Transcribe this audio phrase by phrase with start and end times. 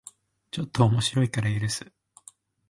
[0.49, 1.91] ちょっと面白いから許す